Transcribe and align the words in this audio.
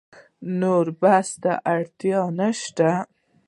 نور 0.59 0.85
بحث 1.01 1.29
ته 1.43 1.53
اړتیا 1.73 2.19
نشته. 2.39 2.89